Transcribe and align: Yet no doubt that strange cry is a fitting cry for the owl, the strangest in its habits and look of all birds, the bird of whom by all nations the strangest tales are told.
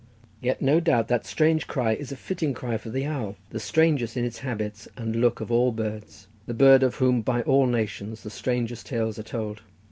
Yet 0.41 0.63
no 0.63 0.79
doubt 0.79 1.09
that 1.09 1.27
strange 1.27 1.67
cry 1.67 1.93
is 1.93 2.11
a 2.11 2.15
fitting 2.15 2.55
cry 2.55 2.77
for 2.77 2.89
the 2.89 3.05
owl, 3.05 3.35
the 3.51 3.59
strangest 3.59 4.17
in 4.17 4.25
its 4.25 4.39
habits 4.39 4.87
and 4.97 5.15
look 5.15 5.41
of 5.41 5.51
all 5.51 5.71
birds, 5.71 6.25
the 6.47 6.55
bird 6.55 6.81
of 6.81 6.95
whom 6.95 7.21
by 7.21 7.43
all 7.43 7.67
nations 7.67 8.23
the 8.23 8.31
strangest 8.31 8.87
tales 8.87 9.19
are 9.19 9.21
told. 9.21 9.61